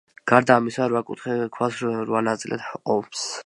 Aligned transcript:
გარდა 0.29 0.55
ამისა, 0.61 0.87
რვა 0.93 1.01
კუთხე 1.11 1.37
ქვას 1.57 1.77
რვა 2.09 2.25
ნაწილად 2.31 2.65
ჰყოფს. 2.71 3.29